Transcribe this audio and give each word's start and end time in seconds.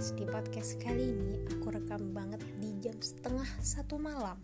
guys 0.00 0.16
Di 0.16 0.24
podcast 0.24 0.80
kali 0.80 1.12
ini 1.12 1.44
aku 1.52 1.76
rekam 1.76 2.16
banget 2.16 2.40
di 2.56 2.72
jam 2.80 2.96
setengah 3.04 3.44
satu 3.60 4.00
malam. 4.00 4.40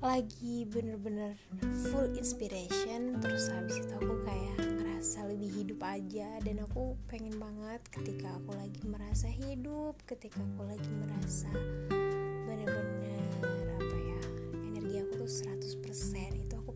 Lagi 0.00 0.64
bener-bener 0.64 1.36
full 1.60 2.16
inspiration. 2.16 3.20
Terus 3.20 3.52
habis 3.52 3.76
itu 3.76 3.92
aku 3.92 4.24
kayak 4.24 4.56
ngerasa 4.56 5.28
lebih 5.28 5.52
hidup 5.52 5.84
aja 5.84 6.40
dan 6.40 6.64
aku 6.64 6.96
pengen 7.12 7.36
banget 7.36 7.84
ketika 7.92 8.32
aku 8.40 8.56
lagi 8.56 8.80
merasa 8.88 9.28
hidup, 9.28 10.00
ketika 10.08 10.40
aku 10.40 10.72
lagi 10.72 10.88
merasa 11.04 11.52
bener-bener 12.48 13.20
apa 13.76 13.96
ya 14.00 14.20
energi 14.64 14.96
aku 15.04 15.28
tuh 15.28 15.28
100% 15.28 16.40
itu 16.40 16.54
aku 16.56 16.72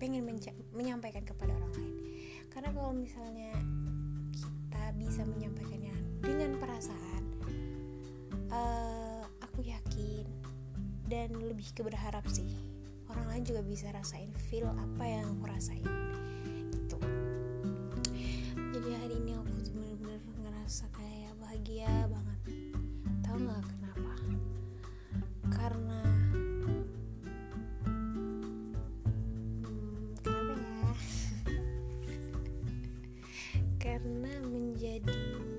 pengen 0.00 0.24
menyampaikan 0.72 1.20
kepada 1.20 1.52
orang 1.52 1.72
lain 1.76 1.96
karena 2.48 2.72
kalau 2.72 2.96
misalnya 2.96 3.52
kita 4.32 4.84
bisa 4.96 5.20
menyampaikannya 5.28 6.03
dengan 6.24 6.56
perasaan 6.56 7.22
uh, 8.48 9.28
aku 9.44 9.60
yakin 9.60 10.24
dan 11.04 11.36
lebih 11.36 11.68
ke 11.76 11.84
berharap 11.84 12.24
sih 12.32 12.48
orang 13.12 13.28
lain 13.28 13.44
juga 13.44 13.60
bisa 13.60 13.92
rasain 13.92 14.32
feel 14.48 14.64
apa 14.64 15.04
yang 15.04 15.28
aku 15.36 15.44
rasain 15.52 15.84
gitu. 16.72 16.96
Jadi 18.74 18.90
hari 18.96 19.14
ini 19.20 19.36
aku 19.36 19.52
bener-bener 19.70 20.18
ngerasa 20.42 20.88
kayak 20.96 21.36
bahagia 21.38 21.92
banget. 22.08 22.40
Tahu 23.22 23.36
nggak 23.38 23.62
kenapa? 23.68 24.14
Karena 25.52 26.00
hmm, 29.62 30.08
ya? 30.24 30.92
Karena 33.84 34.32
menjadi 34.42 35.53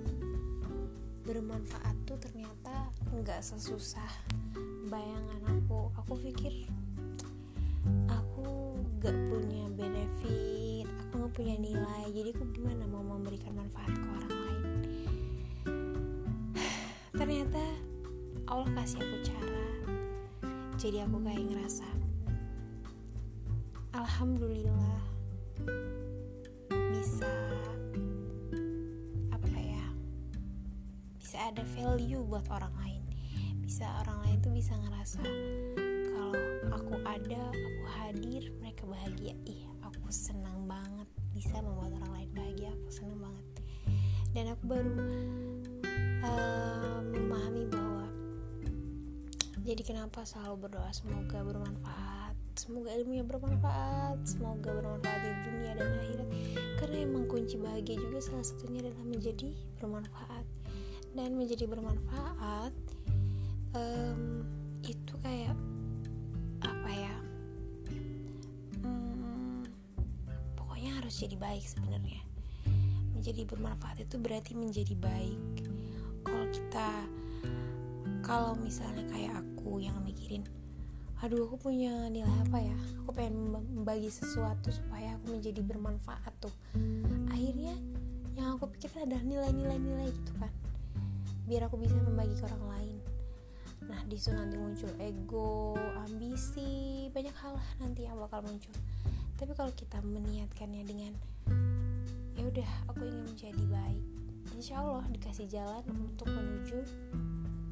bermanfaat 1.26 1.98
tuh 2.06 2.22
ternyata 2.22 2.94
nggak 3.10 3.42
sesusah 3.42 4.14
bayangan 4.88 5.42
aku. 5.50 5.90
Aku 6.06 6.14
pikir 6.22 6.70
aku 8.10 8.78
gak 9.02 9.14
punya 9.30 9.66
benefit 9.74 10.86
aku 10.86 11.26
gak 11.26 11.34
punya 11.34 11.56
nilai. 11.58 12.06
Jadi 12.14 12.30
aku 12.30 12.46
gimana 12.54 12.86
mau 12.86 13.02
memberikan 13.02 13.58
manfaat 13.58 13.90
ke 13.90 14.08
orang 14.08 14.34
lain? 14.38 14.66
Ternyata 17.20 17.64
Allah 18.46 18.70
kasih 18.78 19.02
aku 19.02 19.18
cara. 19.26 19.68
Jadi 20.78 21.02
aku 21.02 21.18
kayak 21.26 21.42
ngerasa 21.50 21.88
Alhamdulillah 23.96 25.00
bisa 26.94 27.32
bisa 31.36 31.52
ada 31.52 31.68
value 31.76 32.24
buat 32.32 32.48
orang 32.48 32.72
lain. 32.80 33.04
Bisa 33.60 33.84
orang 34.08 34.24
lain 34.24 34.40
tuh 34.40 34.56
bisa 34.56 34.72
ngerasa 34.72 35.20
kalau 36.16 36.40
aku 36.72 36.96
ada 37.04 37.52
aku 37.52 37.84
hadir 38.00 38.56
mereka 38.64 38.88
bahagia. 38.88 39.36
Ih 39.44 39.68
aku 39.84 40.08
senang 40.16 40.64
banget 40.64 41.04
bisa 41.36 41.60
membuat 41.60 41.92
orang 42.00 42.12
lain 42.16 42.30
bahagia 42.32 42.72
aku 42.72 42.88
senang 42.88 43.20
banget. 43.20 43.46
Dan 44.32 44.48
aku 44.48 44.64
baru 44.64 44.96
uh, 46.24 47.04
memahami 47.04 47.68
bahwa 47.68 48.08
jadi 49.60 49.82
kenapa 49.84 50.24
selalu 50.24 50.72
berdoa 50.72 50.88
semoga 50.96 51.44
bermanfaat 51.44 52.40
semoga 52.56 52.96
ilmunya 52.96 53.28
bermanfaat 53.28 54.24
semoga 54.24 54.72
bermanfaat 54.72 55.20
di 55.20 55.32
dunia 55.52 55.76
dan 55.76 56.00
akhirat. 56.00 56.30
Karena 56.80 56.98
emang 57.04 57.28
kunci 57.28 57.60
bahagia 57.60 58.00
juga 58.00 58.24
salah 58.24 58.48
satunya 58.48 58.88
adalah 58.88 59.04
menjadi 59.04 59.52
bermanfaat 59.84 60.55
dan 61.16 61.40
menjadi 61.40 61.64
bermanfaat 61.64 62.76
um, 63.72 64.44
itu 64.84 65.14
kayak 65.24 65.56
apa 66.60 66.90
ya 66.92 67.16
hmm, 68.84 69.64
pokoknya 70.60 70.92
harus 71.00 71.16
jadi 71.16 71.40
baik 71.40 71.64
sebenarnya. 71.64 72.20
Menjadi 73.16 73.48
bermanfaat 73.48 74.04
itu 74.04 74.20
berarti 74.20 74.54
menjadi 74.60 74.92
baik. 75.00 75.72
Kalau 76.28 76.46
kita 76.52 76.90
kalau 78.20 78.54
misalnya 78.60 79.08
kayak 79.08 79.40
aku 79.40 79.80
yang 79.80 79.96
mikirin 80.04 80.44
aduh 81.24 81.48
aku 81.48 81.72
punya 81.72 82.12
nilai 82.12 82.38
apa 82.44 82.60
ya? 82.60 82.76
Aku 83.02 83.16
pengen 83.16 83.56
membagi 83.56 84.12
sesuatu 84.12 84.68
supaya 84.68 85.16
aku 85.16 85.40
menjadi 85.40 85.64
bermanfaat 85.64 86.36
tuh. 86.44 86.54
Akhirnya 87.32 87.72
yang 88.36 88.60
aku 88.60 88.68
pikirkan 88.76 89.08
adalah 89.08 89.24
nilai-nilai 89.24 89.80
nilai 89.80 90.08
gitu 90.12 90.36
kan 90.36 90.52
biar 91.46 91.70
aku 91.70 91.78
bisa 91.78 91.94
membagi 92.02 92.34
ke 92.34 92.44
orang 92.50 92.66
lain. 92.70 92.98
Nah 93.86 94.02
di 94.10 94.18
situ 94.18 94.34
nanti 94.34 94.58
muncul 94.58 94.90
ego 94.98 95.78
ambisi 96.02 97.06
banyak 97.14 97.36
hal 97.38 97.56
nanti 97.78 98.10
yang 98.10 98.18
bakal 98.18 98.42
muncul. 98.42 98.74
Tapi 99.36 99.52
kalau 99.54 99.72
kita 99.78 100.02
meniatkannya 100.02 100.84
dengan 100.86 101.14
ya 102.36 102.44
udah 102.50 102.70
aku 102.92 103.06
ingin 103.08 103.24
menjadi 103.30 103.64
baik 103.72 104.06
insya 104.56 104.80
Allah 104.80 105.06
dikasih 105.12 105.48
jalan 105.52 105.84
untuk 105.92 106.30
menuju 106.32 106.80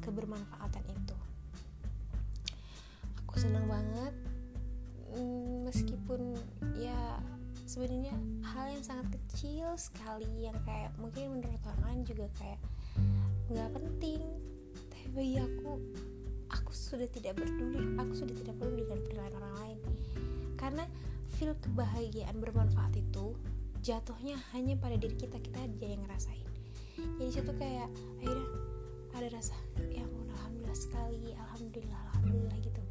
kebermanfaatan 0.04 0.84
itu. 0.90 1.16
Aku 3.24 3.40
senang 3.40 3.66
banget 3.66 4.14
mm, 5.16 5.66
meskipun 5.66 6.36
ya 6.76 7.18
sebenarnya 7.64 8.12
hal 8.44 8.68
yang 8.68 8.84
sangat 8.84 9.08
kecil 9.16 9.72
sekali 9.80 10.44
yang 10.44 10.56
kayak 10.68 10.92
mungkin 11.00 11.40
menurut 11.40 11.62
orang 11.64 11.82
lain 11.88 12.00
juga 12.04 12.28
kayak 12.36 12.60
nggak 13.54 13.70
penting. 13.78 14.20
Tapi 14.90 15.38
aku 15.38 15.78
aku 16.50 16.72
sudah 16.74 17.06
tidak 17.06 17.38
peduli. 17.38 17.94
Aku 18.02 18.12
sudah 18.18 18.34
tidak 18.34 18.58
peduli 18.58 18.82
dengan 18.82 19.00
penilaian 19.06 19.34
orang 19.38 19.54
lain. 19.62 19.78
Karena 20.58 20.84
feel 21.38 21.54
kebahagiaan 21.62 22.34
bermanfaat 22.42 22.98
itu 22.98 23.38
jatuhnya 23.86 24.34
hanya 24.50 24.74
pada 24.74 24.98
diri 24.98 25.14
kita 25.14 25.38
kita 25.38 25.62
aja 25.62 25.86
yang 25.86 26.02
ngerasain. 26.02 26.48
Jadi 27.22 27.30
situ 27.30 27.52
kayak 27.54 27.86
akhirnya 28.18 28.48
ada 29.14 29.28
rasa 29.30 29.54
ya 29.94 30.02
alhamdulillah 30.34 30.74
sekali 30.74 31.30
alhamdulillah 31.38 32.00
alhamdulillah 32.10 32.58
gitu. 32.58 32.82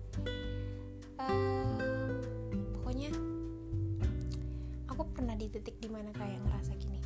Um, 1.20 2.20
pokoknya 2.80 3.12
aku 4.88 5.04
pernah 5.12 5.36
di 5.36 5.52
titik 5.52 5.76
di 5.84 5.92
mana 5.92 6.12
kayak 6.16 6.40
ngerasa 6.44 6.76
gini 6.80 7.04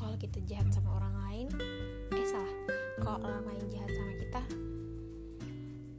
kalau 0.00 0.16
kita 0.16 0.40
jahat 0.48 0.72
sama 0.72 0.96
orang 0.96 1.14
lain 1.28 1.46
eh 2.16 2.24
salah. 2.24 2.56
Kalau 2.96 3.20
orang 3.20 3.44
lain 3.52 3.64
jahat 3.68 3.90
sama 3.92 4.12
kita 4.16 4.42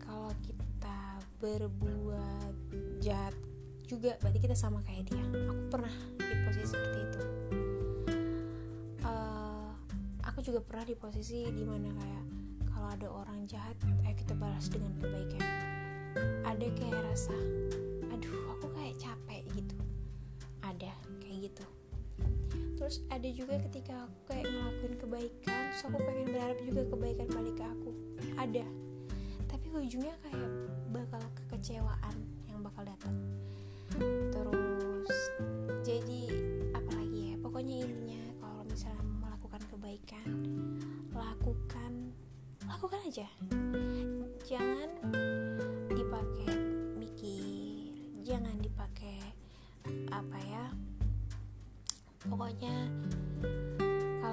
kalau 0.02 0.32
kita 0.42 0.98
berbuat 1.38 2.54
jahat 2.98 3.38
juga 3.86 4.18
berarti 4.18 4.40
kita 4.42 4.58
sama 4.58 4.82
kayak 4.82 5.14
dia. 5.14 5.22
Aku 5.22 5.70
pernah 5.70 5.94
di 6.18 6.36
posisi 6.50 6.66
seperti 6.74 7.00
itu. 7.06 7.22
Uh, 9.06 9.70
aku 10.26 10.42
juga 10.42 10.66
pernah 10.66 10.86
di 10.90 10.96
posisi 10.98 11.46
di 11.46 11.62
mana 11.62 11.94
kayak 11.94 12.26
kalau 12.74 12.88
ada 12.90 13.08
orang 13.14 13.46
jahat 13.46 13.78
ayo 13.86 14.16
kita 14.18 14.34
balas 14.34 14.66
dengan 14.66 14.98
kebaikan. 14.98 15.46
Ada 16.42 16.68
kayak 16.74 17.02
rasa 17.06 17.38
aduh 18.10 18.61
terus 22.92 23.08
ada 23.08 23.30
juga 23.32 23.56
ketika 23.72 24.04
aku 24.04 24.20
kayak 24.28 24.52
ngelakuin 24.52 24.96
kebaikan 25.00 25.64
terus 25.72 25.88
aku 25.88 25.96
pengen 26.04 26.28
berharap 26.28 26.60
juga 26.60 26.82
kebaikan 26.92 27.28
balik 27.32 27.56
ke 27.56 27.64
aku. 27.64 27.92
Ada. 28.36 28.68
Tapi 29.48 29.68
ujungnya 29.72 30.12
kayak 30.20 30.52
bakal 30.92 31.24
kekecewaan 31.40 32.18
yang 32.52 32.60
bakal 32.60 32.84
datang. 32.84 33.16
Terus 34.36 35.16
jadi 35.88 36.36
apalagi 36.76 37.32
ya? 37.32 37.36
Pokoknya 37.40 37.88
intinya 37.88 38.24
kalau 38.44 38.64
misalnya 38.68 39.04
melakukan 39.24 39.62
kebaikan 39.72 40.28
lakukan 41.16 41.92
lakukan 42.68 43.00
aja 43.08 43.28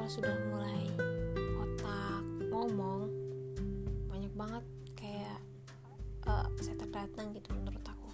sudah 0.09 0.33
mulai 0.49 0.89
otak 1.61 2.25
ngomong 2.49 3.13
banyak 4.09 4.33
banget 4.33 4.65
kayak 4.97 5.37
uh, 6.25 6.49
setan 6.65 6.89
datang 6.89 7.29
gitu 7.37 7.53
menurut 7.53 7.85
aku. 7.85 8.09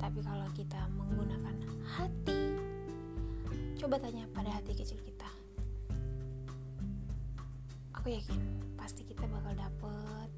Tapi 0.00 0.24
kalau 0.24 0.48
kita 0.56 0.88
menggunakan 0.96 1.52
hati 1.84 2.56
coba 3.76 4.00
tanya 4.00 4.24
pada 4.32 4.56
hati 4.56 4.72
kecil 4.72 4.96
kita. 5.04 5.28
Aku 7.92 8.08
yakin 8.08 8.40
pasti 8.80 9.04
kita 9.04 9.28
bakal 9.28 9.52
dapet 9.52 10.28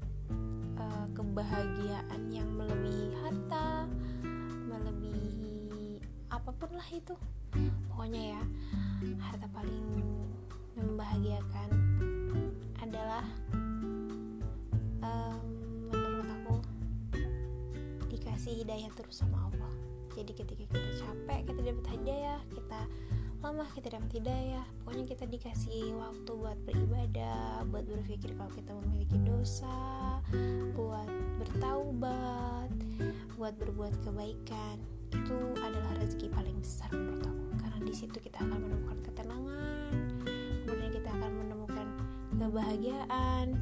uh, 0.75 1.07
kebahagiaan 1.15 2.21
yang 2.35 2.51
melebihi 2.51 3.15
harta 3.23 3.87
melebihi 4.67 6.03
apa 6.27 6.51
pun 6.51 6.75
lah 6.75 6.89
itu. 6.91 7.15
Pokoknya 7.87 8.35
ya 8.35 8.43
harta 9.23 9.47
paling 9.55 10.11
membahagiakan 10.75 11.69
adalah 12.81 13.25
um, 15.03 15.51
hidayah 18.61 18.91
terus 18.93 19.25
sama 19.25 19.49
Allah. 19.49 19.73
Jadi 20.13 20.31
ketika 20.37 20.63
kita 20.67 20.91
capek 21.01 21.39
kita 21.49 21.59
dapat 21.65 21.87
hidayah 21.97 22.39
kita 22.51 22.79
lemah 23.41 23.69
kita 23.73 23.87
dapat 23.97 24.11
hidayah 24.21 24.65
pokoknya 24.85 25.05
kita 25.09 25.25
dikasih 25.25 25.97
waktu 25.97 26.29
buat 26.29 26.59
beribadah 26.61 27.65
buat 27.73 27.89
berpikir 27.89 28.37
kalau 28.37 28.53
kita 28.53 28.71
memiliki 28.85 29.17
dosa 29.25 30.21
buat 30.77 31.09
bertaubat 31.41 32.69
buat 33.33 33.53
berbuat 33.57 33.97
kebaikan 34.05 34.77
itu 35.11 35.37
adalah 35.57 35.91
rezeki 35.97 36.27
paling 36.31 36.55
besar 36.61 36.87
menurut 36.93 37.25
aku. 37.27 37.43
Karena 37.59 37.79
di 37.83 37.93
situ 37.97 38.17
kita 38.21 38.45
akan 38.45 38.57
menemukan 38.61 38.99
ketenangan 39.03 40.00
kebahagiaan. 42.41 43.53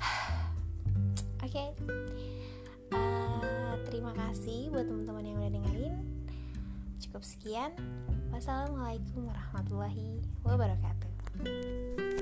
Oke. 1.44 1.52
Okay. 1.52 1.68
uh, 2.96 3.76
terima 3.92 4.16
kasih 4.16 4.72
buat 4.72 4.88
teman-teman 4.88 5.24
yang 5.28 5.36
udah 5.44 5.52
dengerin. 5.52 5.94
Cukup 7.04 7.20
sekian. 7.20 7.76
Wassalamualaikum 8.32 9.28
warahmatullahi 9.28 10.24
wabarakatuh 10.44 12.15